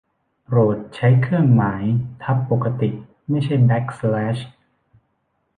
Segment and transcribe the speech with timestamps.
[0.45, 1.83] โปรดใช้เครื่องหมาย
[2.23, 2.89] ทับปกติ
[3.29, 4.37] ไม่ใช่แบ็กสแลช